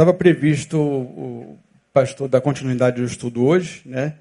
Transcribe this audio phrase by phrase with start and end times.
[0.00, 1.58] Estava previsto o
[1.92, 4.14] pastor dar continuidade ao estudo hoje, né?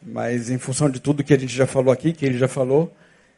[0.00, 2.94] Mas em função de tudo que a gente já falou aqui, que ele já falou,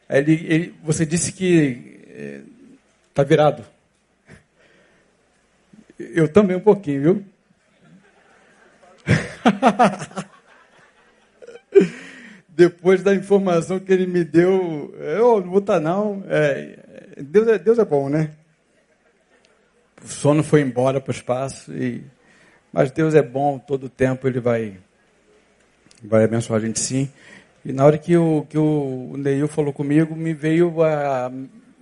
[0.07, 2.05] ele, ele, você disse que
[3.09, 3.65] está eh, virado.
[5.97, 7.25] Eu também um pouquinho, viu?
[12.49, 16.23] Depois da informação que ele me deu, eu não vou estar não.
[16.27, 16.77] É,
[17.17, 18.29] Deus, é, Deus é bom, né?
[20.03, 22.03] O sono foi embora para o espaço, e,
[22.71, 24.77] mas Deus é bom, todo o tempo Ele vai,
[26.03, 27.09] vai abençoar a gente sim.
[27.65, 31.31] E na hora que o, que o Neil falou comigo, me veio à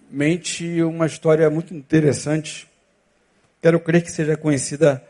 [0.10, 2.68] mente uma história muito interessante.
[3.62, 5.04] Quero crer que seja conhecida,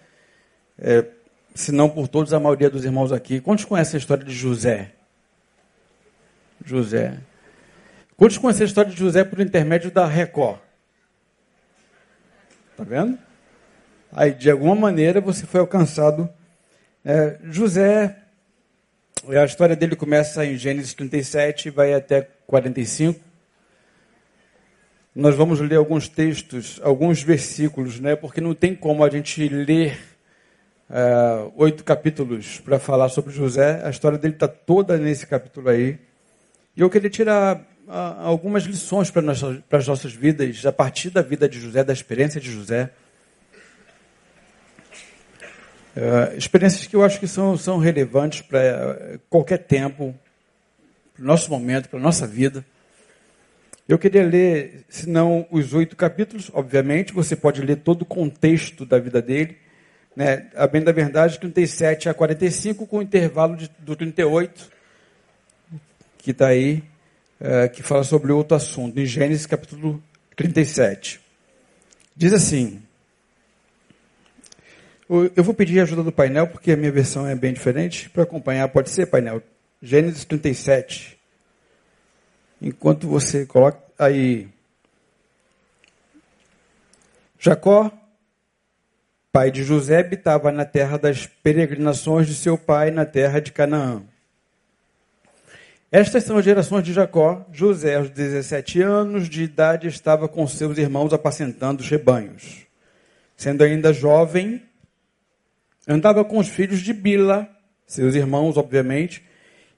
[0.78, 1.06] é,
[1.54, 3.40] se não por todos, a maioria dos irmãos aqui.
[3.40, 4.92] Quantos conhecem a história de José?
[6.66, 7.20] José.
[8.18, 10.65] Quantos conhecem a história de José por intermédio da Record?
[12.76, 13.18] Está vendo?
[14.12, 16.30] Aí, de alguma maneira, você foi alcançado.
[17.06, 18.18] É, José,
[19.30, 23.18] a história dele começa em Gênesis 37 e vai até 45.
[25.16, 28.14] Nós vamos ler alguns textos, alguns versículos, né?
[28.14, 29.98] Porque não tem como a gente ler
[30.90, 33.82] uh, oito capítulos para falar sobre José.
[33.86, 35.98] A história dele está toda nesse capítulo aí.
[36.76, 39.24] E eu queria tirar algumas lições para,
[39.70, 42.90] para as nossas vidas, a partir da vida de José, da experiência de José.
[45.96, 50.14] Uh, experiências que eu acho que são, são relevantes para qualquer tempo,
[51.14, 52.66] para o nosso momento, para a nossa vida.
[53.88, 58.86] Eu queria ler, se não os oito capítulos, obviamente, você pode ler todo o contexto
[58.86, 59.58] da vida dele.
[60.16, 60.50] Né?
[60.56, 64.70] A bem da verdade, 37 a 45, com intervalo de, do 38,
[66.18, 66.84] que está aí
[67.40, 70.02] é, que fala sobre outro assunto, em Gênesis capítulo
[70.36, 71.20] 37.
[72.16, 72.82] Diz assim:
[75.10, 78.10] Eu vou pedir a ajuda do painel, porque a minha versão é bem diferente.
[78.10, 79.42] Para acompanhar, pode ser, painel?
[79.82, 81.18] Gênesis 37.
[82.62, 84.48] Enquanto você coloca aí.
[87.38, 87.92] Jacó,
[89.32, 94.02] pai de José, habitava na terra das peregrinações de seu pai, na terra de Canaã.
[95.98, 97.46] Estas são as gerações de Jacó.
[97.54, 102.66] José, aos 17 anos de idade, estava com seus irmãos apacentando os rebanhos.
[103.38, 104.62] Sendo ainda jovem,
[105.88, 107.48] andava com os filhos de Bila,
[107.88, 109.24] seus irmãos, obviamente,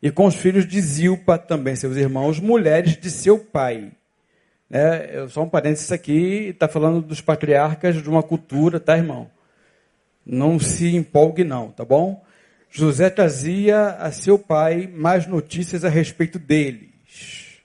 [0.02, 3.92] e com os filhos de Zilpa, também seus irmãos, mulheres de seu pai.
[4.72, 9.30] É, só um parênteses aqui, está falando dos patriarcas de uma cultura, tá, irmão?
[10.26, 12.26] Não se empolgue, não, tá bom?
[12.70, 17.62] José trazia a seu pai mais notícias a respeito deles.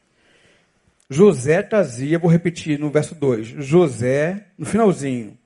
[1.11, 5.37] José trazia, vou repetir no verso 2, José, no finalzinho,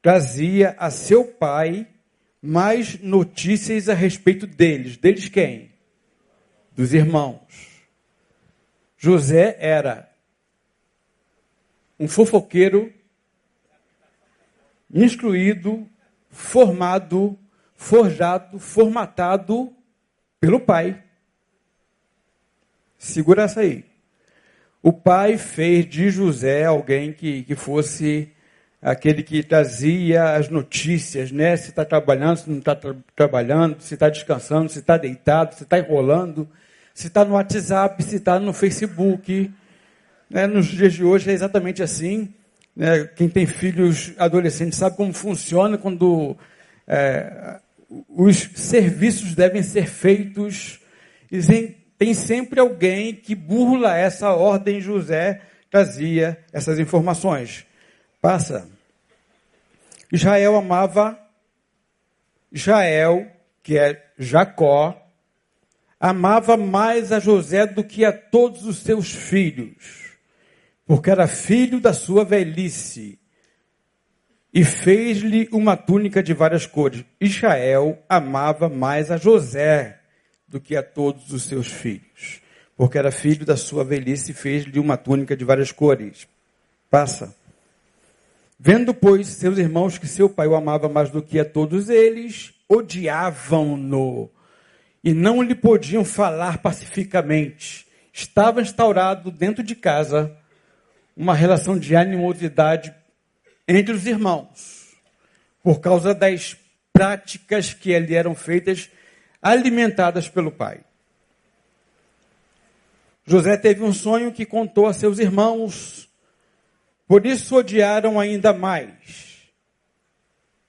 [0.00, 1.88] trazia a seu pai
[2.40, 4.96] mais notícias a respeito deles.
[4.96, 5.72] Deles quem?
[6.76, 7.40] Dos irmãos.
[8.96, 10.08] José era
[11.98, 12.92] um fofoqueiro,
[14.92, 15.88] instruído,
[16.30, 17.38] formado
[17.82, 19.72] forjado, formatado
[20.38, 21.02] pelo pai.
[22.96, 23.84] Segura essa aí.
[24.80, 28.30] O pai fez de José alguém que, que fosse
[28.80, 31.56] aquele que trazia as notícias, né?
[31.56, 35.64] Se está trabalhando, se não está tra trabalhando, se está descansando, se está deitado, se
[35.64, 36.48] está enrolando,
[36.94, 39.52] se está no WhatsApp, se está no Facebook.
[40.30, 40.46] Né?
[40.46, 42.32] Nos dias de hoje é exatamente assim.
[42.76, 43.04] Né?
[43.16, 46.36] Quem tem filhos adolescentes sabe como funciona quando
[46.86, 47.60] é,
[48.08, 50.80] os serviços devem ser feitos
[51.30, 51.40] e
[51.98, 54.80] tem sempre alguém que burla essa ordem.
[54.80, 57.66] José trazia essas informações.
[58.20, 58.68] Passa.
[60.10, 61.18] Israel amava
[62.50, 63.26] Israel,
[63.62, 65.00] que é Jacó,
[65.98, 70.16] amava mais a José do que a todos os seus filhos,
[70.84, 73.18] porque era filho da sua velhice
[74.52, 77.04] e fez-lhe uma túnica de várias cores.
[77.20, 79.98] Israel amava mais a José
[80.46, 82.42] do que a todos os seus filhos,
[82.76, 86.28] porque era filho da sua velhice e fez-lhe uma túnica de várias cores.
[86.90, 87.34] Passa.
[88.60, 92.52] Vendo, pois, seus irmãos que seu pai o amava mais do que a todos eles,
[92.68, 94.30] odiavam-no
[95.02, 97.86] e não lhe podiam falar pacificamente.
[98.12, 100.36] Estava instaurado dentro de casa
[101.16, 102.94] uma relação de animosidade
[103.76, 104.96] entre os irmãos,
[105.62, 106.56] por causa das
[106.92, 108.90] práticas que ali eram feitas,
[109.40, 110.80] alimentadas pelo pai.
[113.24, 116.08] José teve um sonho que contou a seus irmãos,
[117.06, 119.32] por isso odiaram ainda mais.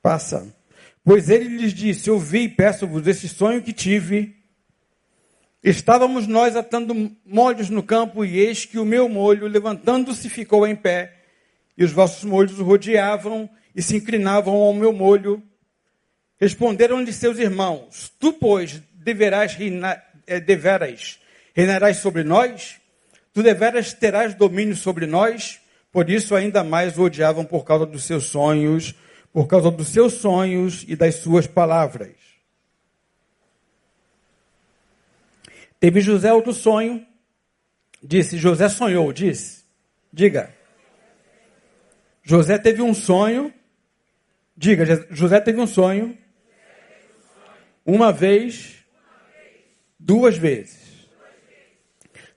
[0.01, 0.53] Passa.
[1.03, 4.35] Pois ele lhes disse: Ouvi e peço-vos esse sonho que tive.
[5.63, 10.75] Estávamos nós atando molhos no campo, e eis que o meu molho, levantando-se, ficou em
[10.75, 11.22] pé,
[11.77, 15.41] e os vossos molhos rodeavam e se inclinavam ao meu molho.
[16.39, 21.19] Responderam-lhe seus irmãos: Tu, pois, deverás reinar, é, deveras
[21.53, 22.81] reinarás sobre nós?
[23.33, 25.59] Tu deveras terás domínio sobre nós?
[25.91, 28.95] Por isso ainda mais o odiavam por causa dos seus sonhos,
[29.31, 32.15] por causa dos seus sonhos e das suas palavras.
[35.79, 37.05] Teve José outro sonho,
[38.01, 39.63] disse, José sonhou, disse,
[40.11, 40.55] diga.
[42.23, 43.53] José teve um sonho,
[44.55, 46.17] diga, José teve um sonho,
[47.85, 48.75] uma vez,
[49.99, 50.81] duas vezes.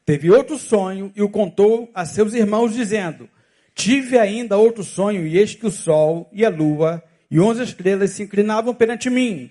[0.05, 3.29] Teve outro sonho e o contou a seus irmãos, dizendo:
[3.75, 8.11] Tive ainda outro sonho, e eis que o sol e a lua e onze estrelas
[8.11, 9.51] se inclinavam perante mim.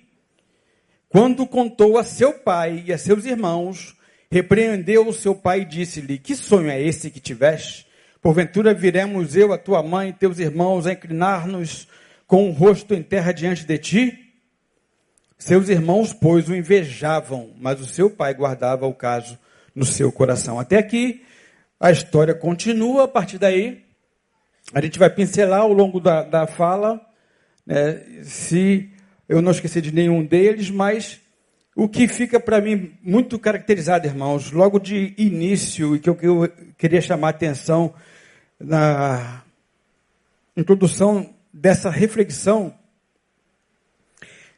[1.08, 3.96] Quando contou a seu pai e a seus irmãos,
[4.30, 7.86] repreendeu o seu pai e disse-lhe: Que sonho é esse que tiveste?
[8.26, 11.88] Porventura viremos eu, a tua mãe e teus irmãos a inclinar-nos
[12.26, 14.34] com o rosto em terra diante de ti?
[15.38, 19.38] Seus irmãos, pois, o invejavam, mas o seu pai guardava o caso
[19.76, 20.60] no seu coração.
[20.60, 21.24] Até aqui,
[21.80, 23.04] a história continua.
[23.04, 23.86] A partir daí,
[24.74, 27.00] a gente vai pincelar ao longo da, da fala,
[27.64, 28.90] né, se
[29.30, 31.22] eu não esqueci de nenhum deles, mas
[31.76, 36.26] o que fica para mim muito caracterizado, irmãos, logo de início, e que eu, que
[36.26, 37.94] eu queria chamar a atenção
[38.60, 39.44] na
[40.56, 42.74] introdução dessa reflexão,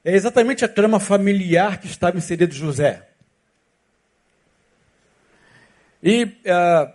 [0.03, 3.07] é exatamente a trama familiar que estava inserido José.
[6.01, 6.93] E uh,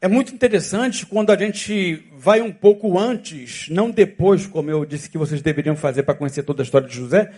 [0.00, 5.08] é muito interessante quando a gente vai um pouco antes, não depois, como eu disse
[5.08, 7.32] que vocês deveriam fazer para conhecer toda a história de José,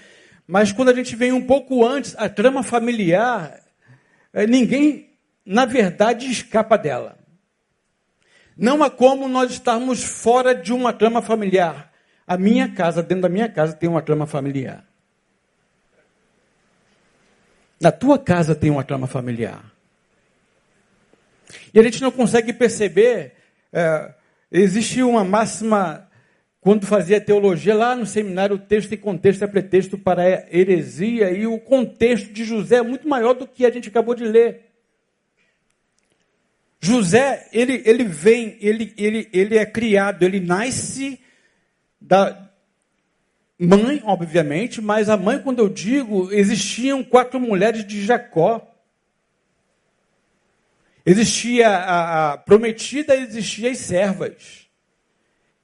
[0.47, 3.61] mas quando a gente vem um pouco antes, a trama familiar,
[4.33, 5.11] eh, ninguém,
[5.45, 7.19] na verdade, escapa dela.
[8.57, 11.93] Não há como nós estarmos fora de uma trama familiar.
[12.27, 14.85] A minha casa, dentro da minha casa, tem uma trama familiar.
[17.79, 19.63] Na tua casa tem uma trama familiar.
[21.73, 23.35] E a gente não consegue perceber.
[23.73, 24.15] É,
[24.51, 26.09] existe uma máxima,
[26.61, 31.47] quando fazia teologia, lá no seminário, o texto e contexto é pretexto para heresia, e
[31.47, 34.66] o contexto de José é muito maior do que a gente acabou de ler.
[36.87, 41.21] José, ele, ele vem, ele, ele, ele é criado, ele nasce
[42.01, 42.49] da
[43.59, 48.73] mãe, obviamente, mas a mãe, quando eu digo, existiam quatro mulheres de Jacó.
[51.05, 54.69] Existia a, a prometida, existia as servas.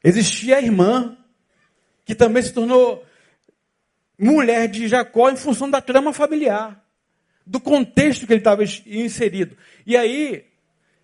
[0.02, 1.16] Existia a irmã,
[2.04, 3.04] que também se tornou
[4.18, 6.84] mulher de Jacó em função da trama familiar,
[7.46, 9.56] do contexto que ele estava inserido.
[9.86, 10.51] E aí,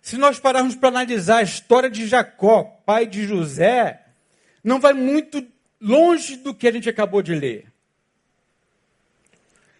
[0.01, 4.01] se nós pararmos para analisar a história de Jacó, pai de José,
[4.63, 5.45] não vai muito
[5.79, 7.65] longe do que a gente acabou de ler.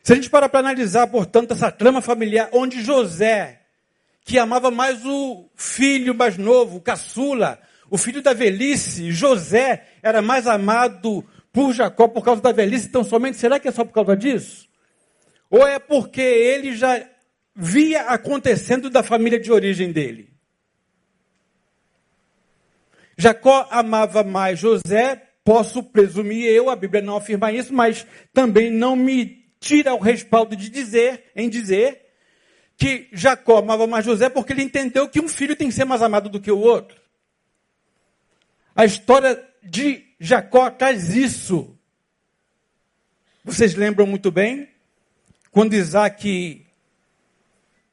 [0.03, 3.59] Se a gente parar para analisar, portanto, essa trama familiar, onde José
[4.29, 9.11] que amava mais o filho mais novo, o caçula, o filho da velhice.
[9.11, 13.71] José era mais amado por Jacó por causa da velhice, então somente será que é
[13.71, 14.69] só por causa disso?
[15.49, 17.03] Ou é porque ele já
[17.59, 20.29] via acontecendo da família de origem dele?
[23.17, 28.95] Jacó amava mais José, posso presumir eu, a Bíblia não afirma isso, mas também não
[28.95, 32.05] me tira o respaldo de dizer, em dizer
[32.77, 36.01] que Jacó amava mais José porque ele entendeu que um filho tem que ser mais
[36.01, 36.97] amado do que o outro.
[38.73, 41.77] A história de Jacó traz isso.
[43.43, 44.69] Vocês lembram muito bem?
[45.51, 46.65] Quando Isaac,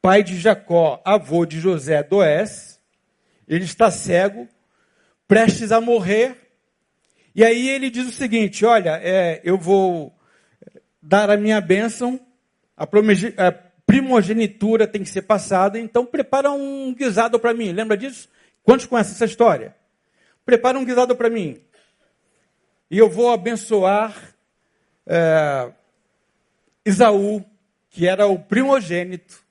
[0.06, 2.78] pai de Jacó, avô de José, adoece,
[3.48, 4.46] ele está cego,
[5.26, 6.36] prestes a morrer,
[7.34, 10.16] e aí ele diz o seguinte: Olha, é, eu vou
[11.02, 12.20] dar a minha bênção,
[12.76, 12.86] a,
[13.84, 17.72] primogenitura tem que ser passada, então prepara um guisado para mim.
[17.72, 18.28] Lembra disso?
[18.62, 19.74] Quantos conhecem essa história?
[20.44, 21.60] Prepara um guisado para mim.
[22.88, 24.14] E eu vou abençoar
[25.04, 25.72] é,
[26.84, 27.44] Isaú,
[27.90, 29.44] que era o primogênito.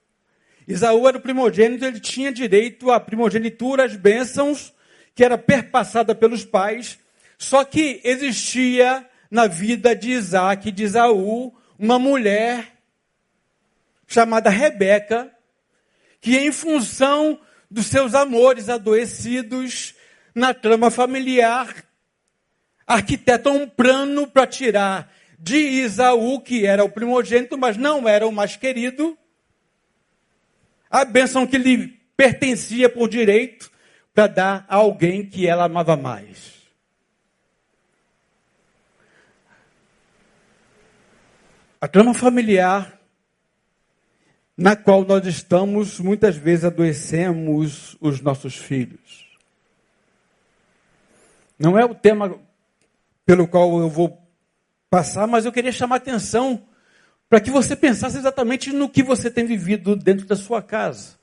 [0.67, 4.73] Isaú era o primogênito, ele tinha direito à primogenitura, às bênçãos,
[5.13, 6.97] que era perpassada pelos pais.
[7.37, 12.73] Só que existia na vida de Isaac e de Isaú uma mulher
[14.07, 15.31] chamada Rebeca,
[16.21, 19.93] que em função dos seus amores adoecidos
[20.33, 21.83] na trama familiar,
[22.85, 28.31] arquiteta um plano para tirar de Isaú, que era o primogênito, mas não era o
[28.31, 29.17] mais querido,
[31.01, 33.69] a bênção que lhe pertencia por direito
[34.13, 36.53] para dar a alguém que ela amava mais.
[41.81, 42.97] A trama familiar
[44.57, 49.37] na qual nós estamos, muitas vezes adoecemos os nossos filhos.
[51.59, 52.39] Não é o tema
[53.25, 54.17] pelo qual eu vou
[54.89, 56.65] passar, mas eu queria chamar a atenção
[57.35, 61.17] para que você pensasse exatamente no que você tem vivido dentro da sua casa.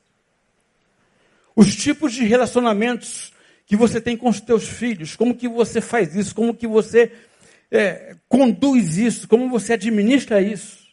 [1.57, 3.33] Os tipos de relacionamentos
[3.65, 7.13] que você tem com os teus filhos, como que você faz isso, como que você
[7.71, 10.87] é, conduz isso, como você administra isso.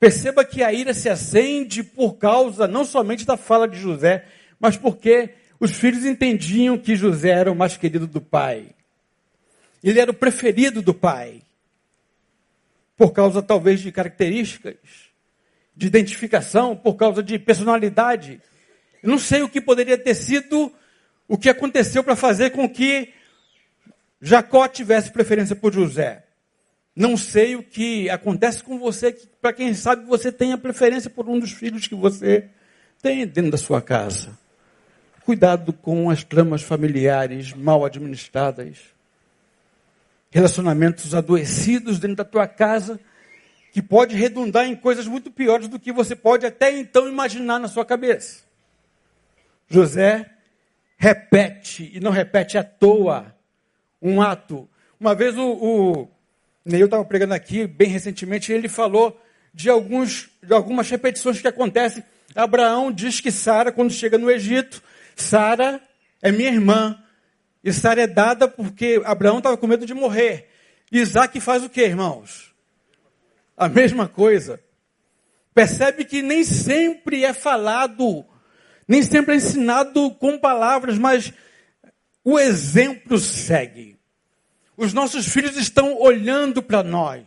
[0.00, 4.24] Perceba que a ira se acende por causa não somente da fala de José,
[4.58, 8.70] mas porque os filhos entendiam que José era o mais querido do pai.
[9.84, 11.42] Ele era o preferido do pai.
[12.98, 14.76] Por causa talvez de características,
[15.74, 18.42] de identificação, por causa de personalidade.
[19.02, 20.70] Eu não sei o que poderia ter sido
[21.26, 23.14] o que aconteceu para fazer com que
[24.20, 26.24] Jacó tivesse preferência por José.
[26.94, 31.38] Não sei o que acontece com você, para quem sabe você tenha preferência por um
[31.38, 32.48] dos filhos que você
[33.00, 34.36] tem dentro da sua casa.
[35.24, 38.97] Cuidado com as tramas familiares mal administradas.
[40.30, 43.00] Relacionamentos adoecidos dentro da tua casa,
[43.72, 47.68] que pode redundar em coisas muito piores do que você pode até então imaginar na
[47.68, 48.42] sua cabeça.
[49.68, 50.30] José
[50.96, 53.34] repete, e não repete à toa,
[54.02, 54.68] um ato.
[54.98, 56.08] Uma vez o, o
[56.66, 59.18] eu estava pregando aqui bem recentemente, e ele falou
[59.54, 62.02] de, alguns, de algumas repetições que acontecem.
[62.34, 64.82] Abraão diz que Sara, quando chega no Egito,
[65.16, 65.80] Sara
[66.20, 67.02] é minha irmã.
[67.68, 70.48] E Sara é dada porque Abraão estava com medo de morrer.
[70.90, 72.54] Isaac faz o que, irmãos?
[73.54, 74.58] A mesma coisa.
[75.52, 78.24] Percebe que nem sempre é falado,
[78.86, 81.30] nem sempre é ensinado com palavras, mas
[82.24, 83.98] o exemplo segue.
[84.74, 87.26] Os nossos filhos estão olhando para nós.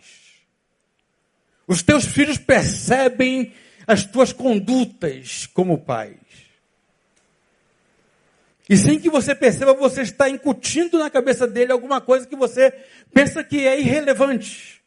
[1.67, 3.53] Os teus filhos percebem
[3.85, 6.17] as tuas condutas como pais.
[8.69, 12.71] E sem que você perceba, você está incutindo na cabeça dele alguma coisa que você
[13.13, 14.81] pensa que é irrelevante.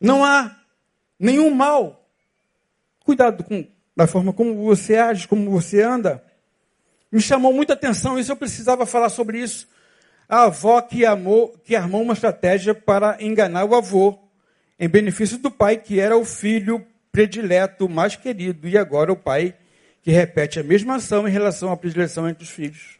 [0.00, 0.56] Não há
[1.18, 2.08] nenhum mal.
[3.04, 3.66] Cuidado com
[3.98, 6.22] a forma como você age, como você anda.
[7.10, 9.68] Me chamou muita atenção isso, eu precisava falar sobre isso
[10.28, 14.18] a avó que, amou, que armou uma estratégia para enganar o avô,
[14.78, 19.54] em benefício do pai, que era o filho predileto, mais querido, e agora o pai
[20.04, 22.98] que repete a mesma ação em relação à predileção entre os filhos.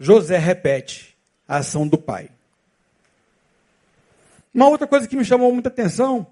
[0.00, 1.14] José repete
[1.46, 2.30] a ação do pai.
[4.52, 6.26] Uma outra coisa que me chamou muita atenção,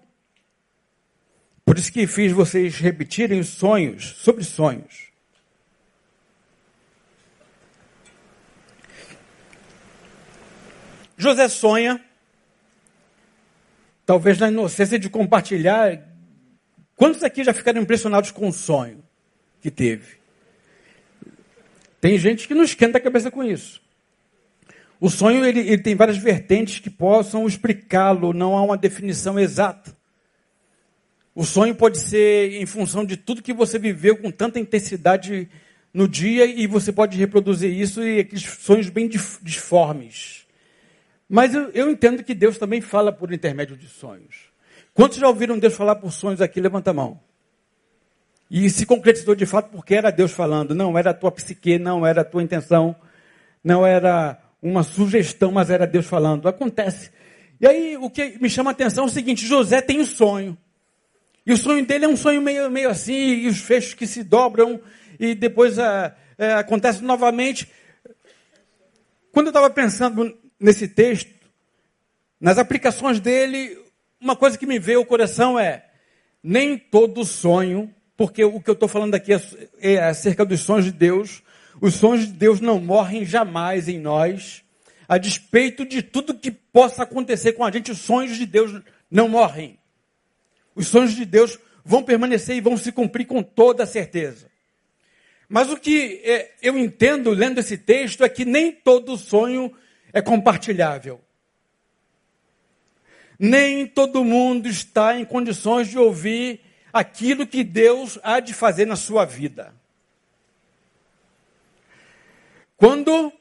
[1.67, 5.13] por isso que fiz vocês repetirem os sonhos, sobre sonhos.
[11.19, 12.03] José sonha,
[14.07, 16.14] talvez na inocência de compartilhar.
[16.97, 19.03] Quantos aqui já ficaram impressionados com o sonho
[19.61, 20.17] que teve?
[22.01, 23.83] Tem gente que não esquenta a cabeça com isso.
[25.01, 29.97] O sonho ele, ele tem várias vertentes que possam explicá-lo, não há uma definição exata.
[31.35, 35.49] O sonho pode ser em função de tudo que você viveu com tanta intensidade
[35.93, 40.47] no dia e você pode reproduzir isso e aqueles sonhos bem disformes.
[41.29, 44.54] Mas eu, eu entendo que Deus também fala por intermédio de sonhos.
[44.95, 46.61] Quantos já ouviram Deus falar por sonhos aqui?
[46.61, 47.21] Levanta a mão.
[48.49, 52.07] E se concretizou de fato porque era Deus falando, não era a tua psique, não
[52.07, 52.95] era a tua intenção,
[53.63, 56.47] não era uma sugestão, mas era Deus falando.
[56.47, 57.11] Acontece.
[57.61, 60.57] E aí o que me chama a atenção é o seguinte: José tem um sonho.
[61.45, 64.23] E o sonho dele é um sonho meio, meio assim, e os fechos que se
[64.23, 64.81] dobram,
[65.19, 67.69] e depois é, é, acontece novamente.
[69.33, 71.31] Quando eu estava pensando nesse texto,
[72.41, 73.77] nas aplicações dele,
[74.25, 75.85] uma coisa que me veio ao coração é:
[76.43, 79.41] nem todo sonho, porque o que eu estou falando aqui é,
[79.79, 81.43] é acerca dos sonhos de Deus,
[81.81, 84.65] os sonhos de Deus não morrem jamais em nós,
[85.07, 89.29] a despeito de tudo que possa acontecer com a gente, os sonhos de Deus não
[89.29, 89.79] morrem.
[90.75, 94.51] Os sonhos de Deus vão permanecer e vão se cumprir com toda certeza.
[95.49, 99.71] Mas o que é, eu entendo lendo esse texto é que nem todo sonho
[100.13, 101.21] é compartilhável.
[103.39, 106.61] Nem todo mundo está em condições de ouvir
[106.93, 109.75] aquilo que Deus há de fazer na sua vida.
[112.77, 113.33] Quando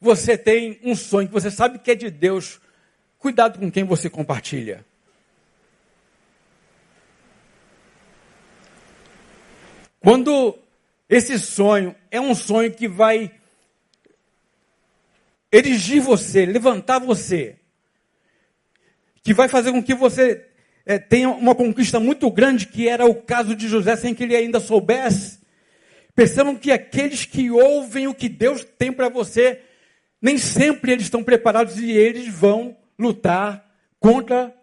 [0.00, 2.60] você tem um sonho que você sabe que é de Deus,
[3.18, 4.84] cuidado com quem você compartilha.
[10.00, 10.56] Quando
[11.08, 13.30] esse sonho é um sonho que vai
[15.50, 17.56] erigir você, levantar você,
[19.26, 20.46] que vai fazer com que você
[20.86, 24.36] é, tenha uma conquista muito grande, que era o caso de José, sem que ele
[24.36, 25.40] ainda soubesse.
[26.14, 29.62] Percebam que aqueles que ouvem o que Deus tem para você,
[30.22, 33.68] nem sempre eles estão preparados e eles vão lutar
[33.98, 34.54] contra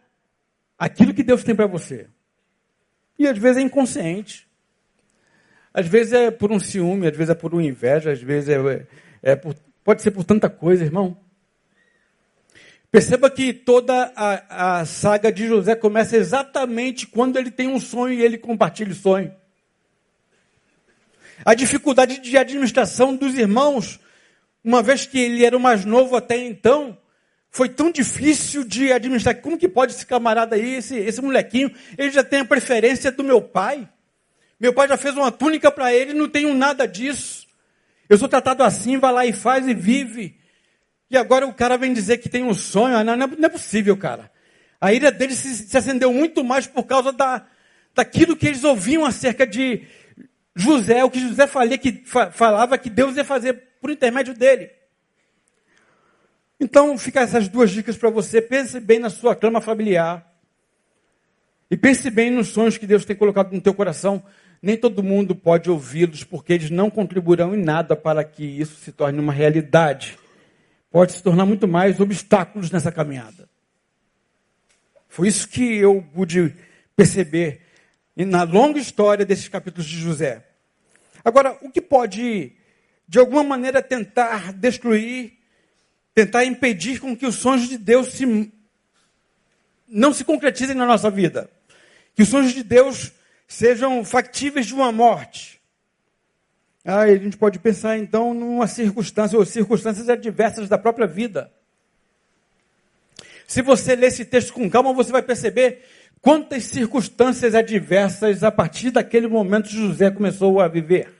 [0.79, 2.07] aquilo que Deus tem para você.
[3.19, 4.47] E às vezes é inconsciente.
[5.73, 8.87] Às vezes é por um ciúme, às vezes é por uma inveja, às vezes é,
[9.21, 11.17] é por, pode ser por tanta coisa, irmão.
[12.93, 18.13] Perceba que toda a, a, saga de José começa exatamente quando ele tem um sonho
[18.13, 19.33] e ele compartilha o sonho.
[21.43, 23.99] A dificuldade de administração dos irmãos,
[24.63, 26.95] uma vez que ele era o mais novo até então,
[27.49, 29.41] foi tão difícil de administrar.
[29.41, 33.23] Como que pode esse camarada aí, esse, esse molequinho, ele já tem a preferência do
[33.23, 33.89] meu pai?
[34.59, 37.47] Meu pai já fez uma túnica para ele, não tenho nada disso.
[38.07, 40.42] Eu sou tratado assim, vai lá e faz e vive.
[41.13, 43.03] E agora o cara vem dizer que tem um sonho.
[43.03, 44.31] Não, não é possível, cara.
[44.81, 47.45] A ira deles se, se acendeu muito mais por causa da,
[47.93, 49.83] daquilo que eles ouviam acerca de
[50.55, 54.71] José, o que José falava que, falava que Deus ia fazer por intermédio dele.
[56.59, 58.41] Então, fica essas duas dicas para você.
[58.41, 60.27] Pense bem na sua cama familiar.
[61.69, 64.23] E pense bem nos sonhos que Deus tem colocado no teu coração.
[64.59, 68.91] Nem todo mundo pode ouvi-los, porque eles não contribuirão em nada para que isso se
[68.91, 70.22] torne uma realidade
[70.93, 73.49] pode se tornar muito mais obstáculos nessa caminhada.
[75.09, 76.53] Foi isso que eu pude
[76.95, 77.61] perceber
[78.15, 80.45] na longa história desses capítulos de José.
[81.25, 82.51] Agora, o que pode,
[83.07, 85.33] de alguma maneira, tentar destruir,
[86.13, 88.53] tentar impedir com que os sonhos de Deus se,
[89.87, 91.49] não se concretizem na nossa vida?
[92.13, 93.11] Que os sonhos de Deus
[93.47, 95.52] sejam factíveis de uma morte.
[96.85, 101.51] Ah, a gente pode pensar então numa circunstância ou circunstâncias adversas da própria vida.
[103.47, 105.83] Se você ler esse texto com calma, você vai perceber
[106.21, 111.13] quantas circunstâncias adversas a partir daquele momento José começou a viver.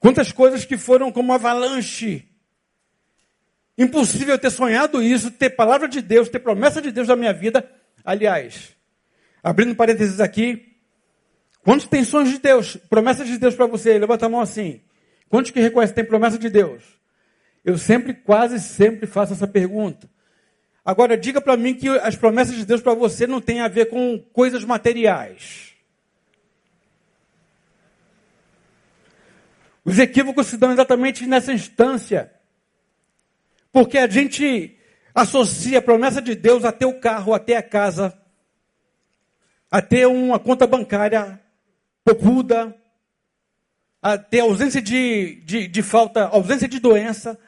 [0.00, 2.26] Quantas coisas que foram como avalanche.
[3.76, 7.70] Impossível ter sonhado isso, ter palavra de Deus, ter promessa de Deus na minha vida.
[8.04, 8.74] Aliás,
[9.42, 10.69] abrindo parênteses aqui,
[11.62, 13.98] Quantos tem sonhos de Deus, promessas de Deus para você?
[13.98, 14.80] Levanta a mão assim.
[15.28, 16.82] Quantos que reconhecem tem promessa de Deus?
[17.64, 20.08] Eu sempre, quase sempre faço essa pergunta.
[20.84, 23.90] Agora, diga para mim que as promessas de Deus para você não têm a ver
[23.90, 25.74] com coisas materiais.
[29.84, 32.32] Os equívocos se dão exatamente nessa instância.
[33.70, 34.76] Porque a gente
[35.14, 38.18] associa a promessa de Deus a ter o carro, a ter a casa,
[39.70, 41.40] a ter uma conta bancária
[42.14, 42.74] popuda,
[44.02, 47.38] a ter ausência de, de, de falta, ausência de doença.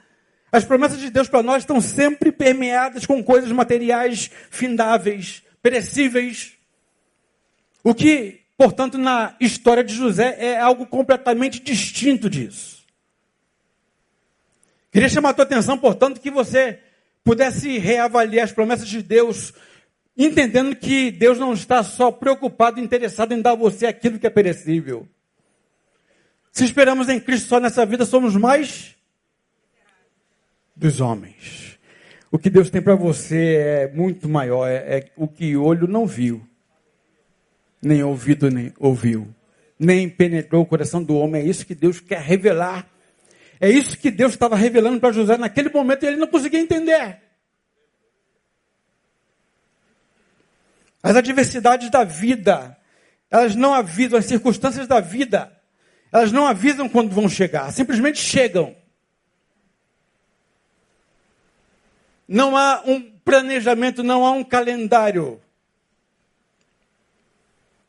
[0.50, 6.52] As promessas de Deus para nós estão sempre permeadas com coisas materiais findáveis, perecíveis.
[7.82, 12.82] O que, portanto, na história de José é algo completamente distinto disso.
[14.92, 16.78] Queria chamar a tua atenção, portanto, que você
[17.24, 19.54] pudesse reavaliar as promessas de Deus
[20.16, 24.30] entendendo que Deus não está só preocupado interessado em dar a você aquilo que é
[24.30, 25.08] perecível.
[26.50, 28.94] Se esperamos em Cristo só nessa vida, somos mais
[30.76, 31.78] dos homens.
[32.30, 36.06] O que Deus tem para você é muito maior, é, é, o que olho não
[36.06, 36.42] viu,
[37.82, 39.28] nem ouvido nem ouviu,
[39.78, 41.42] nem penetrou o coração do homem.
[41.42, 42.86] É isso que Deus quer revelar.
[43.60, 47.21] É isso que Deus estava revelando para José naquele momento e ele não conseguia entender.
[51.02, 52.76] As adversidades da vida,
[53.28, 55.52] elas não avisam, as circunstâncias da vida,
[56.12, 58.76] elas não avisam quando vão chegar, simplesmente chegam.
[62.28, 65.40] Não há um planejamento, não há um calendário.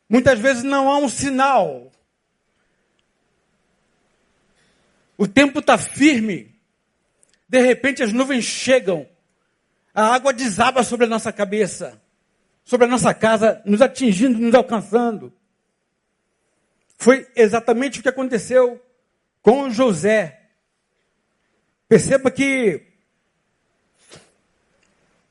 [0.08, 1.92] Muitas vezes não há um sinal.
[5.16, 6.52] O tempo está firme.
[7.48, 9.08] De repente as nuvens chegam.
[9.94, 12.02] A água desaba sobre a nossa cabeça
[12.64, 15.32] sobre a nossa casa, nos atingindo, nos alcançando.
[16.96, 18.82] Foi exatamente o que aconteceu
[19.42, 20.40] com José.
[21.86, 22.82] Perceba que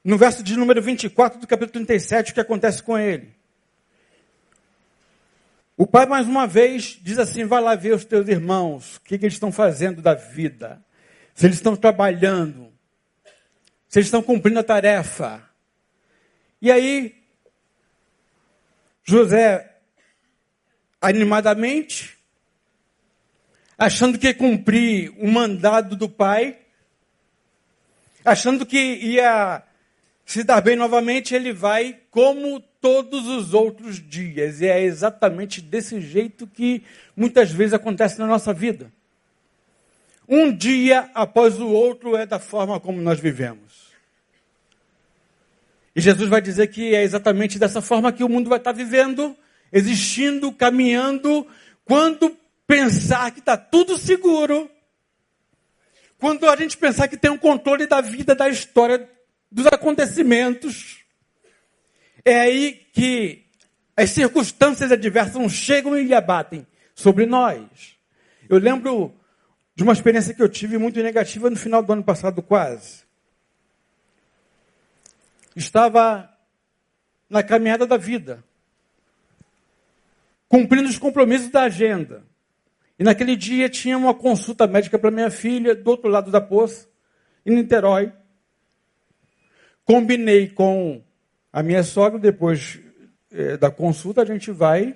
[0.04, 3.34] no verso de número 24 do capítulo 37, o que acontece com ele?
[5.76, 9.18] O pai, mais uma vez, diz assim: vai lá ver os teus irmãos, o que,
[9.18, 10.84] que eles estão fazendo da vida,
[11.34, 12.72] se eles estão trabalhando,
[13.88, 15.42] se eles estão cumprindo a tarefa.
[16.62, 17.23] E aí,
[19.04, 19.70] José,
[21.02, 22.18] animadamente,
[23.78, 26.58] achando que cumprir o mandado do pai,
[28.24, 29.64] achando que ia
[30.26, 34.62] se dar bem novamente, ele vai como todos os outros dias.
[34.62, 36.84] E é exatamente desse jeito que
[37.16, 38.92] muitas vezes acontece na nossa vida.
[40.28, 43.73] Um dia após o outro é da forma como nós vivemos.
[45.96, 49.36] E Jesus vai dizer que é exatamente dessa forma que o mundo vai estar vivendo,
[49.72, 51.46] existindo, caminhando,
[51.86, 54.70] quando pensar que está tudo seguro,
[56.18, 59.10] quando a gente pensar que tem um controle da vida, da história,
[59.52, 61.04] dos acontecimentos,
[62.26, 63.46] é aí que
[63.96, 67.98] as circunstâncias adversas chegam e abatem sobre nós.
[68.50, 69.14] Eu lembro
[69.76, 73.03] de uma experiência que eu tive muito negativa no final do ano passado, quase.
[75.56, 76.30] Estava
[77.30, 78.44] na caminhada da vida,
[80.48, 82.24] cumprindo os compromissos da agenda.
[82.98, 86.88] E naquele dia tinha uma consulta médica para minha filha, do outro lado da poça,
[87.46, 88.14] em Niterói.
[89.84, 91.02] Combinei com
[91.52, 92.80] a minha sogra, depois
[93.32, 94.96] é, da consulta, a gente vai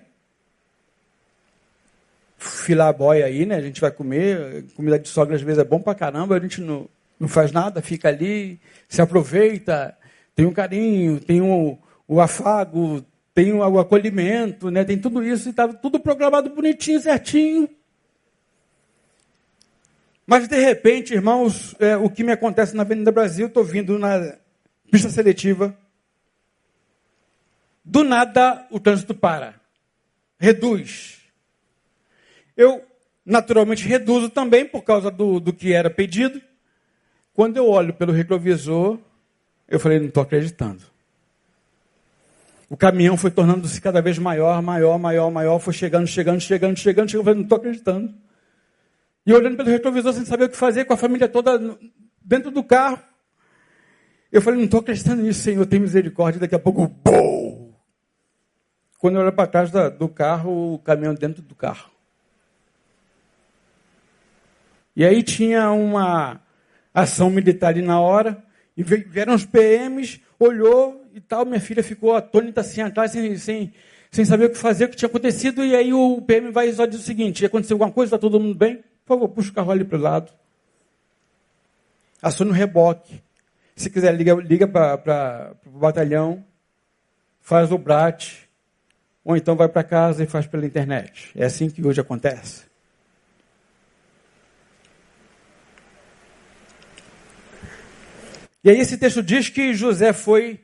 [2.38, 3.56] filar a boia aí, né?
[3.56, 4.66] A gente vai comer.
[4.76, 6.88] Comida de sogra às vezes é bom pra caramba, a gente não,
[7.20, 9.98] não faz nada, fica ali, se aproveita,
[10.38, 14.84] tem um carinho, tem um, o afago, tem o, o acolhimento, né?
[14.84, 17.68] Tem tudo isso e estava tudo programado bonitinho, certinho.
[20.28, 24.38] Mas de repente, irmãos, é, o que me acontece na Avenida Brasil, estou vindo na
[24.92, 25.76] pista seletiva.
[27.84, 29.60] Do nada o trânsito para.
[30.40, 31.18] Reduz.
[32.56, 32.86] Eu
[33.26, 36.40] naturalmente reduzo também por causa do, do que era pedido.
[37.34, 39.00] Quando eu olho pelo retrovisor,
[39.68, 40.84] eu falei, não estou acreditando.
[42.70, 47.10] O caminhão foi tornando-se cada vez maior, maior, maior, maior, foi chegando, chegando, chegando, chegando,
[47.10, 47.20] chegando.
[47.20, 48.14] Eu falei, não estou acreditando.
[49.26, 51.60] E olhando pelo retrovisor sem saber o que fazer, com a família toda
[52.22, 53.00] dentro do carro.
[54.32, 56.40] Eu falei, não estou acreditando nisso, Senhor, tem misericórdia.
[56.40, 57.74] Daqui a pouco, bom!
[58.98, 61.90] Quando eu olho para trás do carro, o caminhão dentro do carro.
[64.96, 66.42] E aí tinha uma
[66.94, 68.44] ação militar ali na hora,
[68.78, 73.74] e vieram os PMs, olhou e tal, minha filha ficou atônita assim atrás, sem, sem,
[74.12, 76.86] sem saber o que fazer, o que tinha acontecido, e aí o PM vai só
[76.86, 78.84] dizer o seguinte, aconteceu alguma coisa, está todo mundo bem?
[79.04, 80.32] Por favor, puxa o carro ali para o lado.
[82.22, 83.20] Acione o reboque.
[83.76, 86.46] Se quiser, liga, liga para o batalhão,
[87.42, 88.48] faz o BRAT,
[89.24, 91.32] ou então vai para casa e faz pela internet.
[91.36, 92.67] É assim que hoje acontece.
[98.64, 100.60] E aí esse texto diz que José foi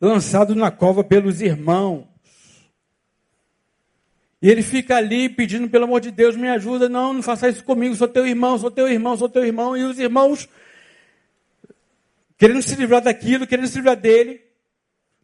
[0.00, 2.06] lançado na cova pelos irmãos.
[4.40, 6.88] E ele fica ali pedindo, pelo amor de Deus, me ajuda.
[6.88, 9.76] Não, não faça isso comigo, sou teu irmão, sou teu irmão, sou teu irmão.
[9.76, 10.48] E os irmãos,
[12.36, 14.40] querendo se livrar daquilo, querendo se livrar dele,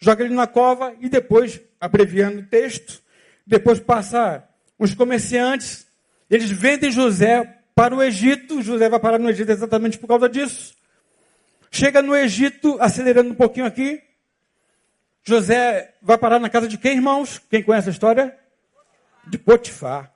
[0.01, 3.01] joga ele na cova e depois, abreviando o texto,
[3.47, 4.43] depois passa
[4.77, 5.87] os comerciantes,
[6.29, 8.63] eles vendem José para o Egito.
[8.63, 10.75] José vai parar no Egito exatamente por causa disso.
[11.75, 14.01] Chega no Egito, acelerando um pouquinho aqui.
[15.25, 17.41] José vai parar na casa de quem, irmãos?
[17.51, 18.39] Quem conhece a história?
[19.27, 20.13] de Potifar.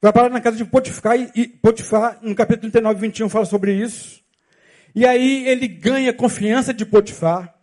[0.00, 4.20] Vai parar na casa de Potifar, e Potifar, no capítulo 39, 21, fala sobre isso.
[4.94, 7.54] E aí ele ganha confiança de Potifar.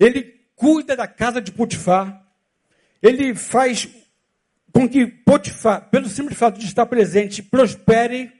[0.00, 2.26] Ele cuida da casa de Potifar.
[3.00, 3.88] Ele faz
[4.76, 8.30] com que Potifar, pelo simples fato de estar presente, prospere.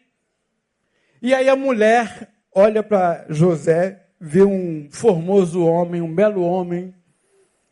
[1.23, 6.95] E aí a mulher olha para José, vê um formoso homem, um belo homem,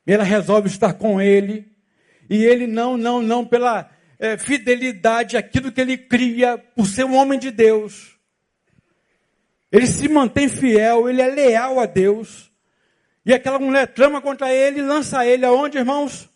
[0.07, 1.71] ela resolve estar com ele.
[2.31, 7.17] E ele não, não, não, pela é, fidelidade àquilo que ele cria, por ser um
[7.17, 8.19] homem de Deus.
[9.71, 12.51] Ele se mantém fiel, ele é leal a Deus.
[13.27, 16.34] E aquela mulher trama contra ele, lança ele aonde, irmãos?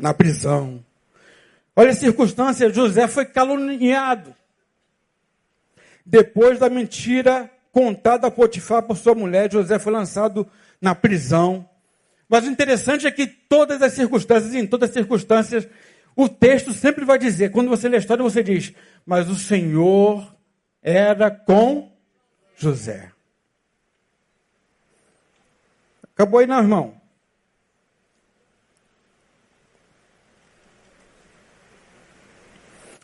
[0.00, 0.84] Na prisão.
[1.76, 4.34] Olha a circunstância, José foi caluniado.
[6.04, 10.48] Depois da mentira contada a Potifar por sua mulher, José foi lançado
[10.80, 11.68] na prisão.
[12.28, 15.68] Mas o interessante é que todas as circunstâncias, em todas as circunstâncias,
[16.16, 18.72] o texto sempre vai dizer, quando você lê a história, você diz,
[19.04, 20.34] mas o Senhor
[20.82, 21.92] era com
[22.56, 23.12] José.
[26.14, 26.99] Acabou aí, não, irmão?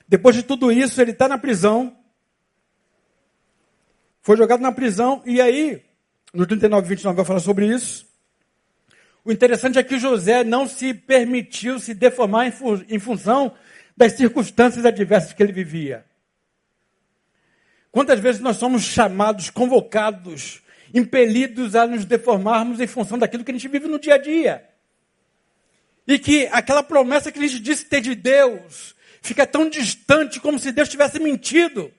[0.09, 1.97] Depois de tudo isso, ele está na prisão.
[4.23, 5.23] Foi jogado na prisão.
[5.25, 5.83] E aí,
[6.33, 8.07] no 39, 29, vai falar sobre isso.
[9.25, 13.53] O interessante é que José não se permitiu se deformar em, fu em função
[13.97, 16.05] das circunstâncias adversas que ele vivia.
[17.91, 23.55] Quantas vezes nós somos chamados, convocados, impelidos a nos deformarmos em função daquilo que a
[23.55, 24.69] gente vive no dia a dia?
[26.07, 28.96] E que aquela promessa que a gente disse ter de Deus
[29.27, 31.93] fica tão distante como se Deus tivesse mentido.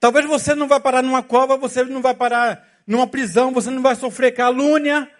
[0.00, 3.82] Talvez você não vá parar numa cova, você não vai parar numa prisão, você não
[3.82, 5.10] vai sofrer calúnia,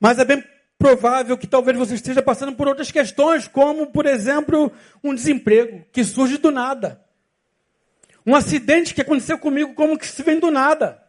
[0.00, 0.42] mas é bem
[0.78, 4.72] provável que talvez você esteja passando por outras questões, como, por exemplo,
[5.02, 7.04] um desemprego que surge do nada.
[8.24, 11.02] Um acidente que aconteceu comigo, como que se vem do nada.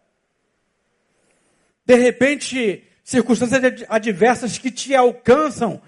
[1.86, 5.82] De repente, circunstâncias adversas que te alcançam,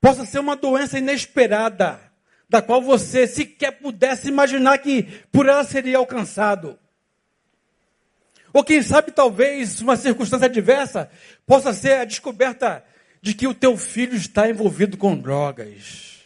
[0.00, 2.00] possa ser uma doença inesperada,
[2.48, 6.78] da qual você sequer pudesse imaginar que por ela seria alcançado.
[8.52, 11.10] Ou quem sabe, talvez, uma circunstância adversa
[11.46, 12.84] possa ser a descoberta
[13.20, 16.22] de que o teu filho está envolvido com drogas.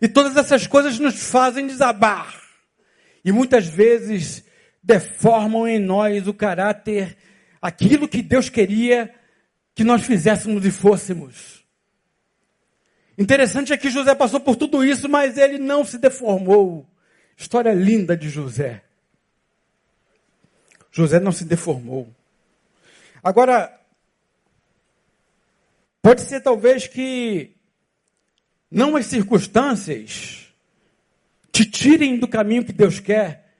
[0.00, 2.40] E todas essas coisas nos fazem desabar.
[3.24, 4.42] E muitas vezes
[4.82, 7.16] deformam em nós o caráter,
[7.60, 9.14] aquilo que Deus queria
[9.74, 11.61] que nós fizéssemos e fôssemos.
[13.22, 16.84] Interessante é que José passou por tudo isso, mas ele não se deformou.
[17.36, 18.82] História linda de José.
[20.90, 22.12] José não se deformou.
[23.22, 23.80] Agora,
[26.02, 27.54] pode ser talvez que
[28.68, 30.52] não as circunstâncias
[31.52, 33.54] te tirem do caminho que Deus quer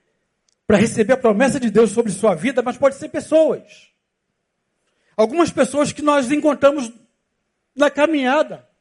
[0.66, 3.92] para receber a promessa de Deus sobre sua vida, mas pode ser pessoas.
[5.16, 6.92] Algumas pessoas que nós encontramos
[7.76, 8.71] na caminhada.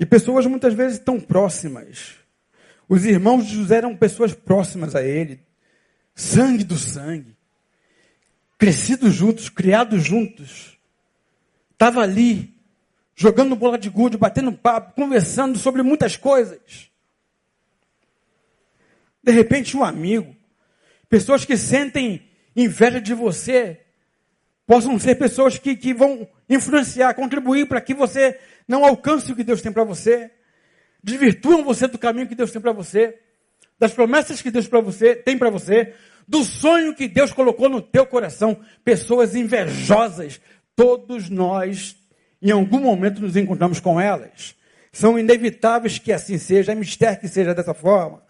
[0.00, 2.14] E pessoas muitas vezes tão próximas.
[2.88, 5.38] Os irmãos de José eram pessoas próximas a ele,
[6.14, 7.36] sangue do sangue,
[8.56, 10.78] crescidos juntos, criados juntos.
[11.72, 12.58] Estava ali,
[13.14, 16.90] jogando bola de gude, batendo papo, conversando sobre muitas coisas.
[19.22, 20.34] De repente, um amigo,
[21.10, 23.82] pessoas que sentem inveja de você,
[24.70, 29.42] possam ser pessoas que, que vão influenciar, contribuir para que você não alcance o que
[29.42, 30.30] Deus tem para você,
[31.02, 33.18] desvirtuam você do caminho que Deus tem para você,
[33.80, 35.92] das promessas que Deus pra você, tem para você,
[36.28, 38.60] do sonho que Deus colocou no teu coração.
[38.84, 40.40] Pessoas invejosas,
[40.76, 41.96] todos nós,
[42.40, 44.54] em algum momento, nos encontramos com elas.
[44.92, 48.22] São inevitáveis que assim seja, é mistério que seja dessa forma.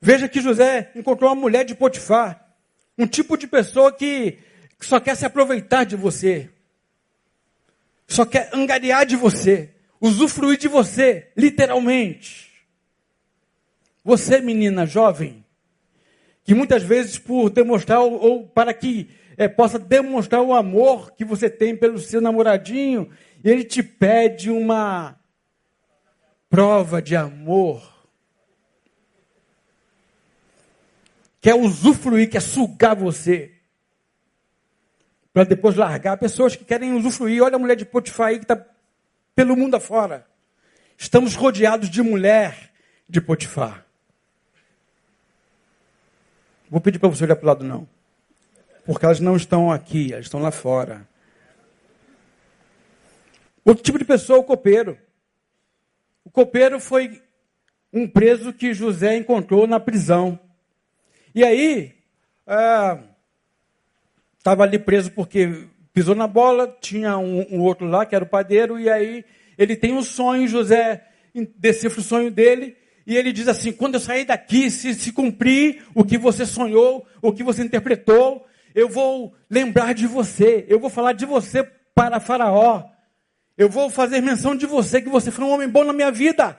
[0.00, 2.54] Veja que José encontrou uma mulher de Potifar,
[2.96, 4.46] um tipo de pessoa que
[4.80, 6.50] só quer se aproveitar de você,
[8.06, 12.48] só quer angariar de você, usufruir de você, literalmente.
[14.04, 15.44] Você, menina jovem,
[16.44, 21.24] que muitas vezes por demonstrar ou, ou para que é, possa demonstrar o amor que
[21.24, 23.10] você tem pelo seu namoradinho,
[23.44, 25.18] ele te pede uma
[26.48, 27.96] prova de amor.
[31.40, 33.57] Quer usufruir, quer sugar você
[35.32, 36.16] para depois largar.
[36.16, 37.42] Pessoas que querem usufruir.
[37.42, 38.64] Olha a mulher de Potifar aí que está
[39.34, 40.26] pelo mundo afora.
[40.96, 42.72] Estamos rodeados de mulher
[43.08, 43.84] de Potifar.
[46.70, 47.88] Vou pedir para você olhar para o lado, não.
[48.84, 51.06] Porque elas não estão aqui, elas estão lá fora.
[53.64, 54.98] Outro tipo de pessoa o copeiro.
[56.24, 57.22] O copeiro foi
[57.92, 60.38] um preso que José encontrou na prisão.
[61.34, 61.94] E aí,
[62.46, 62.98] ah,
[64.38, 68.28] estava ali preso porque pisou na bola, tinha um, um, outro lá que era o
[68.28, 69.24] padeiro, e aí
[69.56, 71.04] ele tem um sonho, José
[71.56, 75.84] decifra o sonho dele, e ele diz assim: quando eu sair daqui, se, se cumprir
[75.94, 80.90] o que você sonhou, o que você interpretou, eu vou lembrar de você, eu vou
[80.90, 82.84] falar de você para Faraó,
[83.56, 86.58] eu vou fazer menção de você, que você foi um homem bom na minha vida.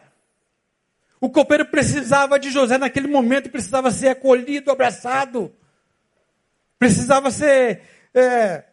[1.21, 5.53] O copeiro precisava de José naquele momento, precisava ser acolhido, abraçado
[6.79, 7.81] precisava ser
[8.13, 8.63] é,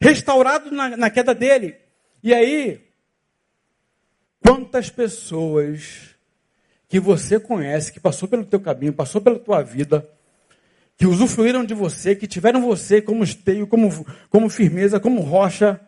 [0.00, 1.76] restaurado na, na queda dele.
[2.22, 2.80] E aí,
[4.42, 6.16] quantas pessoas
[6.88, 10.08] que você conhece, que passou pelo teu caminho, passou pela tua vida,
[10.96, 15.80] que usufruíram de você, que tiveram você como esteio, como, como firmeza, como rocha,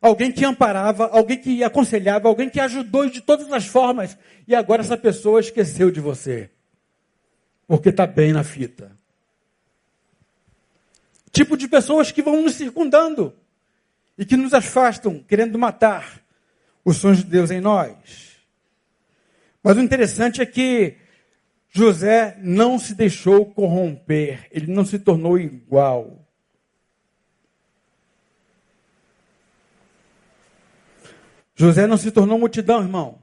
[0.00, 4.82] alguém que amparava, alguém que aconselhava, alguém que ajudou de todas as formas, e agora
[4.82, 6.50] essa pessoa esqueceu de você,
[7.66, 8.96] porque está bem na fita.
[11.32, 13.34] Tipo de pessoas que vão nos circundando
[14.16, 16.22] e que nos afastam, querendo matar
[16.84, 18.36] os sonhos de Deus em nós.
[19.62, 20.96] Mas o interessante é que
[21.70, 26.18] José não se deixou corromper, ele não se tornou igual.
[31.54, 33.22] José não se tornou multidão, irmão.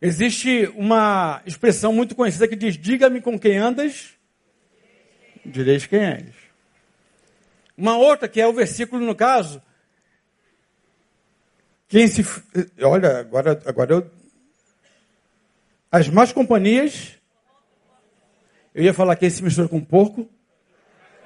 [0.00, 4.10] Existe uma expressão muito conhecida que diz: Diga-me com quem andas,
[5.44, 6.47] direis quem és.
[7.78, 9.62] Uma outra, que é o versículo no caso.
[11.86, 12.26] Quem se.
[12.82, 14.10] Olha, agora, agora eu.
[15.88, 17.16] As más companhias.
[18.74, 20.28] Eu ia falar quem se mistura com porco.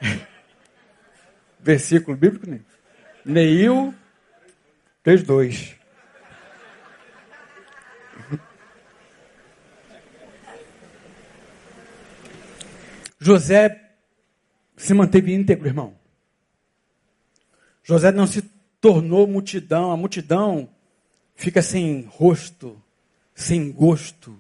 [1.59, 2.61] Versículo bíblico, né?
[3.25, 3.95] Neil
[5.05, 5.75] 3,2.
[13.19, 13.91] José
[14.77, 16.02] se manteve íntegro, irmão.
[17.83, 18.43] José não se
[18.81, 19.91] tornou multidão.
[19.91, 20.69] A multidão
[21.35, 22.81] fica sem rosto,
[23.35, 24.39] sem gosto,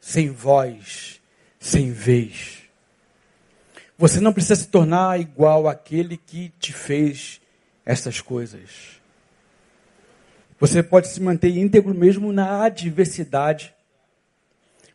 [0.00, 1.20] sem voz,
[1.58, 2.62] sem vez.
[3.96, 7.40] Você não precisa se tornar igual àquele que te fez
[7.86, 9.00] essas coisas.
[10.58, 13.74] Você pode se manter íntegro mesmo na adversidade.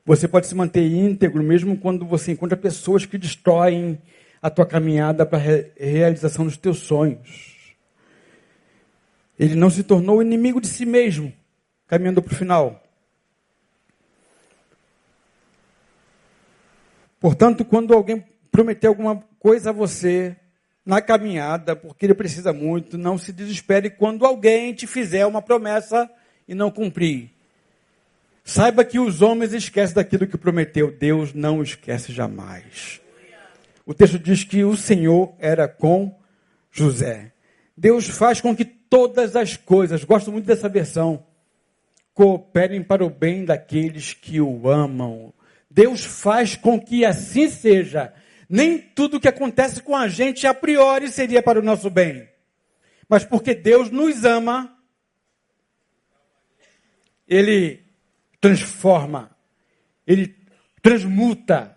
[0.05, 4.01] Você pode se manter íntegro mesmo quando você encontra pessoas que destroem
[4.41, 7.58] a tua caminhada para a re realização dos teus sonhos.
[9.39, 11.31] Ele não se tornou inimigo de si mesmo,
[11.87, 12.83] caminhando para o final.
[17.21, 20.35] Portanto, quando alguém prometer alguma coisa a você
[20.85, 26.09] na caminhada, porque ele precisa muito, não se desespere quando alguém te fizer uma promessa
[26.47, 27.31] e não cumprir.
[28.43, 32.99] Saiba que os homens esquecem daquilo que prometeu, Deus não esquece jamais.
[33.85, 36.17] O texto diz que o Senhor era com
[36.71, 37.31] José.
[37.77, 41.25] Deus faz com que todas as coisas, gosto muito dessa versão,
[42.13, 45.33] cooperem para o bem daqueles que o amam.
[45.69, 48.13] Deus faz com que assim seja.
[48.49, 52.27] Nem tudo que acontece com a gente a priori seria para o nosso bem.
[53.07, 54.75] Mas porque Deus nos ama,
[57.27, 57.89] Ele
[58.41, 59.29] transforma,
[60.07, 60.35] ele
[60.81, 61.75] transmuta,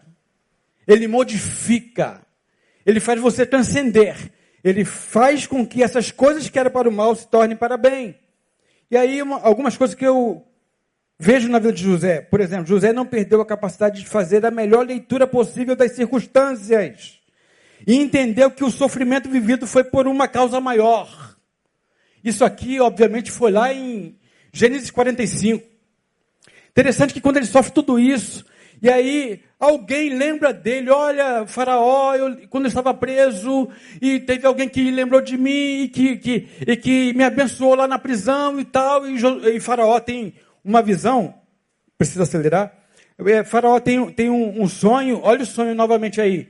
[0.86, 2.24] ele modifica,
[2.86, 4.16] ele faz você transcender,
[4.62, 8.16] ele faz com que essas coisas que eram para o mal se tornem para bem.
[8.90, 10.46] E aí, uma, algumas coisas que eu
[11.18, 14.50] vejo na vida de José, por exemplo, José não perdeu a capacidade de fazer a
[14.50, 17.20] melhor leitura possível das circunstâncias
[17.86, 21.36] e entendeu que o sofrimento vivido foi por uma causa maior.
[22.22, 24.16] Isso aqui, obviamente, foi lá em
[24.52, 25.66] Gênesis 45.
[26.70, 28.44] Interessante que quando ele sofre tudo isso,
[28.82, 33.68] e aí alguém lembra dele, olha, Faraó, eu, quando eu estava preso,
[34.00, 37.86] e teve alguém que lembrou de mim e que, que, e que me abençoou lá
[37.86, 39.16] na prisão e tal, e,
[39.54, 41.32] e Faraó tem uma visão,
[41.96, 42.76] precisa acelerar,
[43.24, 46.48] é, Faraó tem, tem um, um sonho, olha o sonho novamente aí.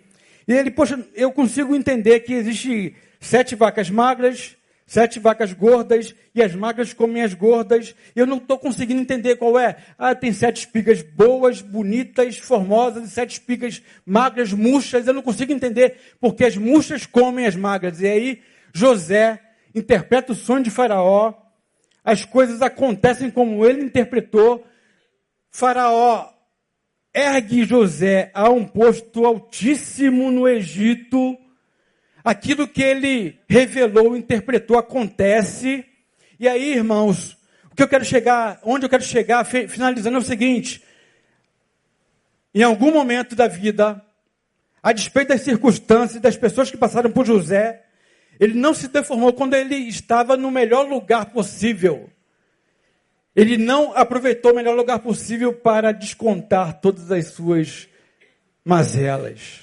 [0.49, 4.57] E ele, poxa, eu consigo entender que existe sete vacas magras,
[4.93, 7.95] Sete vacas gordas e as magras comem as gordas.
[8.15, 9.79] Eu não estou conseguindo entender qual é.
[9.97, 15.07] Ah, tem sete espigas boas, bonitas, formosas, e sete espigas magras, murchas.
[15.07, 18.03] Eu não consigo entender porque as murchas comem as magras.
[18.03, 19.41] E aí José
[19.75, 21.33] interpreta o sonho de Faraó.
[22.05, 24.63] As coisas acontecem como ele interpretou.
[25.51, 26.29] Faraó
[27.15, 31.39] ergue José a um posto altíssimo no Egito
[32.25, 35.85] aquilo que ele revelou, interpretou, acontece.
[36.39, 37.37] E aí, irmãos,
[37.71, 40.83] o que eu quero chegar, onde eu quero chegar, finalizando é o seguinte:
[42.55, 44.05] em algum momento da vida,
[44.83, 47.85] a despeito das circunstâncias, das pessoas que passaram por José,
[48.39, 52.11] ele não se deformou quando ele estava no melhor lugar possível.
[53.35, 57.89] Ele não aproveitou o melhor lugar possível para descontar todas as suas
[58.65, 59.62] mazelas.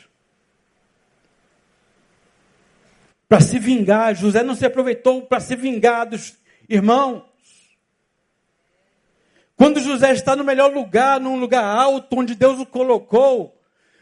[3.30, 4.16] Para se vingar.
[4.16, 6.34] José não se aproveitou para se vingar dos
[6.68, 7.24] irmãos.
[9.56, 13.56] Quando José está no melhor lugar, num lugar alto, onde Deus o colocou,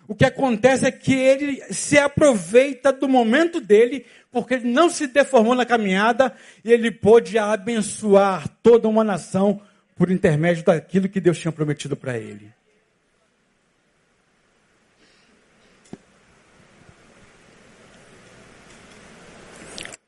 [0.07, 5.07] o que acontece é que ele se aproveita do momento dele, porque ele não se
[5.07, 9.59] deformou na caminhada e ele pôde abençoar toda uma nação
[9.95, 12.56] por intermédio daquilo que Deus tinha prometido para ele.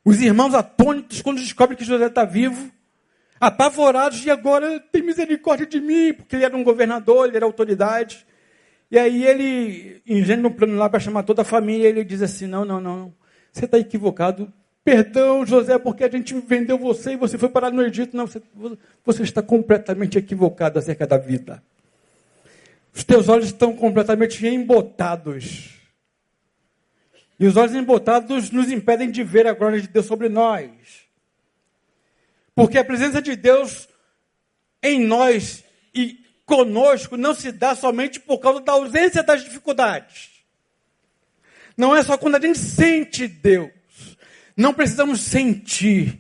[0.09, 2.71] Os irmãos atônitos, quando descobrem que José está vivo,
[3.39, 8.25] apavorados, e agora tem misericórdia de mim, porque ele era um governador, ele era autoridade.
[8.89, 12.47] E aí ele, ingênuo no plano lá para chamar toda a família, ele diz assim:
[12.47, 13.13] não, não, não.
[13.51, 14.51] Você está equivocado.
[14.83, 18.17] Perdão, José, porque a gente vendeu você e você foi parar no Egito.
[18.17, 18.41] Não, você,
[19.05, 21.61] você está completamente equivocado acerca da vida.
[22.91, 25.78] Os teus olhos estão completamente embotados.
[27.39, 30.69] E os olhos embotados nos impedem de ver a glória de Deus sobre nós.
[32.53, 33.87] Porque a presença de Deus
[34.83, 35.63] em nós
[35.95, 40.29] e conosco não se dá somente por causa da ausência das dificuldades.
[41.77, 43.71] Não é só quando a gente sente Deus.
[44.57, 46.19] Não precisamos sentir,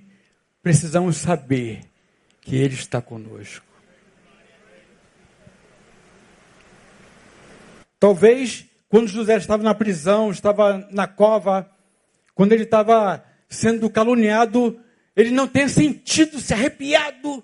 [0.63, 1.81] precisamos saber
[2.39, 3.65] que Ele está conosco.
[7.99, 11.69] Talvez quando José estava na prisão, estava na cova,
[12.33, 14.79] quando ele estava sendo caluniado,
[15.15, 17.43] ele não tenha sentido, se arrepiado,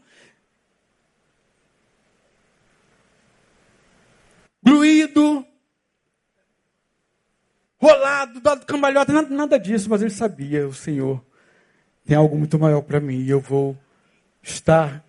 [4.63, 5.45] gluído,
[7.77, 11.23] rolado, dado cambalhota, nada, nada disso, mas ele sabia, o Senhor
[12.03, 13.77] tem algo muito maior para mim e eu vou
[14.41, 15.05] estar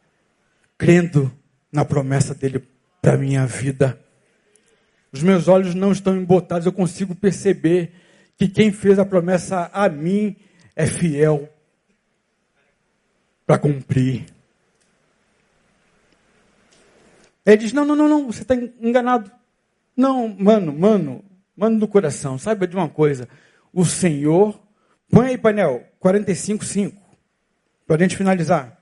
[0.76, 1.32] crendo
[1.72, 2.62] na promessa dele
[3.01, 4.06] para minha vida.
[5.13, 7.93] Os meus olhos não estão embotados, eu consigo perceber
[8.37, 10.37] que quem fez a promessa a mim
[10.75, 11.49] é fiel
[13.47, 14.27] para cumprir.
[17.45, 19.31] Ele diz: Não, não, não, não, você está enganado.
[19.97, 21.25] Não, mano, mano,
[21.57, 23.29] mano do coração, saiba de uma coisa.
[23.73, 24.61] O Senhor,
[25.09, 27.03] põe aí painel, 45, 5,
[27.87, 28.77] para a gente finalizar.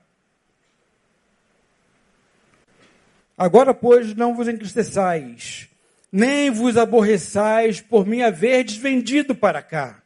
[3.37, 5.69] Agora, pois, não vos entristeçais,
[6.15, 10.01] nem vos aborreçais por me haverdes vendido para cá,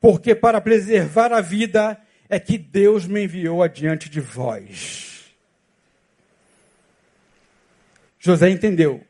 [0.00, 1.96] porque para preservar a vida
[2.28, 5.32] é que Deus me enviou adiante de vós.
[8.18, 9.00] José entendeu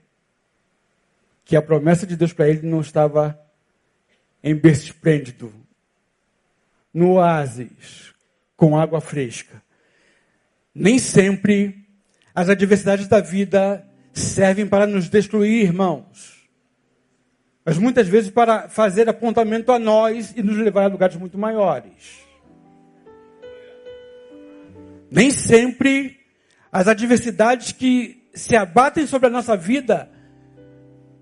[1.46, 3.40] que a promessa de Deus para ele não estava
[4.44, 5.50] em berço esplêndido,
[6.92, 8.12] no oásis,
[8.54, 9.62] com água fresca.
[10.74, 11.86] Nem sempre
[12.34, 16.48] as adversidades da vida servem para nos destruir, irmãos.
[17.64, 22.20] Mas muitas vezes para fazer apontamento a nós e nos levar a lugares muito maiores.
[25.10, 26.18] Nem sempre
[26.70, 30.10] as adversidades que se abatem sobre a nossa vida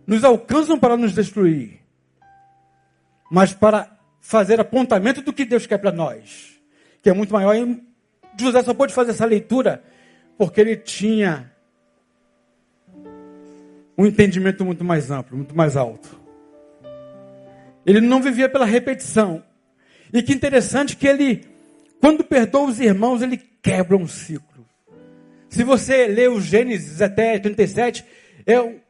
[0.07, 1.81] nos alcançam para nos destruir,
[3.31, 6.61] mas para fazer apontamento do que Deus quer para nós,
[7.03, 7.55] que é muito maior.
[7.55, 7.83] E
[8.39, 9.83] José só pôde fazer essa leitura
[10.39, 11.53] porque ele tinha
[14.01, 16.19] um entendimento muito mais amplo, muito mais alto.
[17.85, 19.45] Ele não vivia pela repetição.
[20.11, 21.45] E que interessante que ele,
[22.01, 24.67] quando perdoa os irmãos, ele quebra um ciclo.
[25.51, 28.03] Se você lê o Gênesis até 37,
[28.47, 28.81] é um,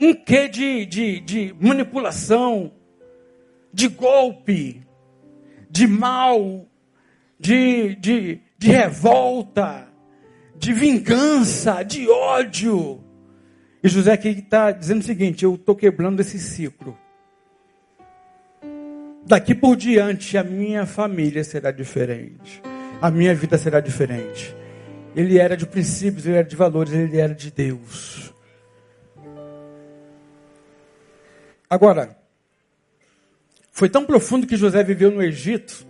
[0.00, 2.72] um, quê de, de, de manipulação,
[3.72, 4.82] de golpe,
[5.70, 6.66] de mal,
[7.38, 9.86] de, de, de revolta,
[10.56, 13.05] de vingança, de ódio.
[13.86, 16.98] E José aqui está dizendo o seguinte: eu estou quebrando esse ciclo.
[19.24, 22.60] Daqui por diante a minha família será diferente.
[23.00, 24.56] A minha vida será diferente.
[25.14, 28.34] Ele era de princípios, ele era de valores, ele era de Deus.
[31.70, 32.18] Agora,
[33.70, 35.86] foi tão profundo que José viveu no Egito,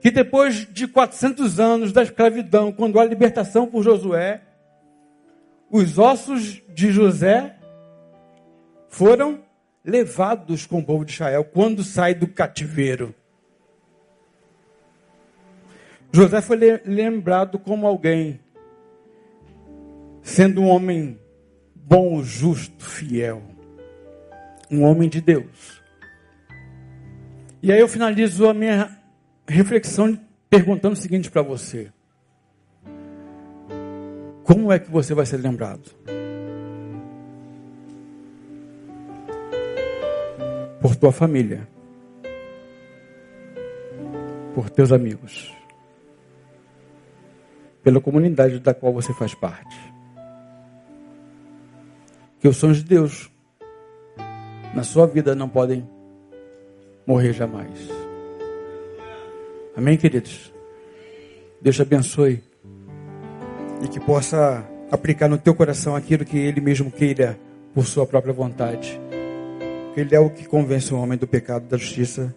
[0.00, 4.42] que depois de 400 anos da escravidão, quando há libertação por Josué,
[5.74, 7.56] os ossos de José
[8.88, 9.42] foram
[9.84, 13.12] levados com o povo de Israel quando sai do cativeiro.
[16.12, 18.38] José foi lembrado como alguém,
[20.22, 21.18] sendo um homem
[21.74, 23.42] bom, justo, fiel,
[24.70, 25.82] um homem de Deus.
[27.60, 28.96] E aí eu finalizo a minha
[29.44, 30.16] reflexão
[30.48, 31.92] perguntando o seguinte para você:
[34.44, 35.90] como é que você vai ser lembrado?
[40.80, 41.66] Por tua família,
[44.54, 45.52] por teus amigos,
[47.82, 49.76] pela comunidade da qual você faz parte.
[52.38, 53.30] Que os sonhos de Deus
[54.74, 55.88] na sua vida não podem
[57.06, 57.88] morrer jamais.
[59.74, 60.52] Amém, queridos?
[61.62, 62.42] Deus te abençoe
[63.84, 67.38] e que possa aplicar no teu coração aquilo que Ele mesmo queira
[67.74, 69.00] por sua própria vontade.
[69.96, 72.34] Ele é o que convence o homem do pecado, da justiça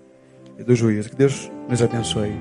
[0.58, 1.10] e do juízo.
[1.10, 2.32] Que Deus nos abençoe.